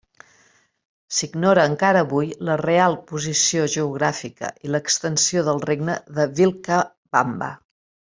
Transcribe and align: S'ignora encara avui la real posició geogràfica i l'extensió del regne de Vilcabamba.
S'ignora 1.17 1.65
encara 1.71 1.99
avui 2.05 2.31
la 2.49 2.55
real 2.63 2.97
posició 3.11 3.67
geogràfica 3.75 4.49
i 4.69 4.73
l'extensió 4.77 5.45
del 5.51 5.61
regne 5.71 5.99
de 6.17 6.27
Vilcabamba. 6.41 7.51